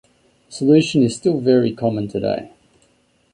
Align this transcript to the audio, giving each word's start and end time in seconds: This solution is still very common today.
This 0.47 0.57
solution 0.57 1.03
is 1.03 1.15
still 1.15 1.39
very 1.41 1.71
common 1.75 2.07
today. 2.07 2.49